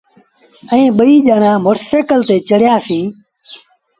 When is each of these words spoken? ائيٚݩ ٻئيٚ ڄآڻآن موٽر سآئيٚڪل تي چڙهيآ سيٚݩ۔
ائيٚݩ 0.71 0.95
ٻئيٚ 0.97 1.23
ڄآڻآن 1.27 1.57
موٽر 1.65 1.83
سآئيٚڪل 1.89 2.19
تي 2.27 2.35
چڙهيآ 2.47 2.75
سيٚݩ۔ 2.87 3.09